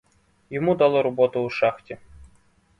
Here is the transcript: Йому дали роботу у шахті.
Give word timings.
Йому 0.49 0.75
дали 0.75 1.01
роботу 1.01 1.39
у 1.43 1.49
шахті. 1.49 1.97